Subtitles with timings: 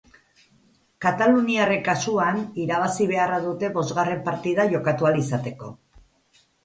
[1.05, 5.71] Kataluniarren kasuan, irabazi beharra dute bosgarren partida jokatu ahal izateko.